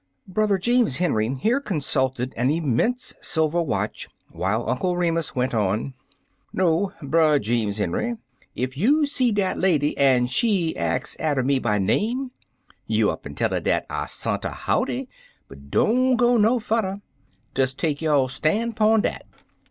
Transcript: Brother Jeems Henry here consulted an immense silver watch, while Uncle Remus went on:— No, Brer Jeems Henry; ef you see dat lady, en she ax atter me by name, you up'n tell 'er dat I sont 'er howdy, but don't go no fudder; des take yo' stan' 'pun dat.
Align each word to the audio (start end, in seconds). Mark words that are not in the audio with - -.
Brother 0.27 0.57
Jeems 0.57 0.97
Henry 0.97 1.31
here 1.35 1.61
consulted 1.61 2.33
an 2.35 2.49
immense 2.49 3.13
silver 3.21 3.61
watch, 3.61 4.09
while 4.33 4.67
Uncle 4.67 4.97
Remus 4.97 5.35
went 5.35 5.53
on:— 5.53 5.93
No, 6.53 6.91
Brer 7.03 7.37
Jeems 7.37 7.77
Henry; 7.77 8.15
ef 8.57 8.75
you 8.75 9.05
see 9.05 9.31
dat 9.31 9.59
lady, 9.59 9.95
en 9.99 10.25
she 10.25 10.75
ax 10.75 11.15
atter 11.19 11.43
me 11.43 11.59
by 11.59 11.77
name, 11.77 12.31
you 12.87 13.11
up'n 13.11 13.35
tell 13.35 13.53
'er 13.53 13.59
dat 13.59 13.85
I 13.91 14.07
sont 14.07 14.43
'er 14.43 14.49
howdy, 14.49 15.07
but 15.47 15.69
don't 15.69 16.15
go 16.15 16.35
no 16.35 16.59
fudder; 16.59 17.01
des 17.53 17.67
take 17.67 18.01
yo' 18.01 18.25
stan' 18.25 18.73
'pun 18.73 19.01
dat. 19.01 19.23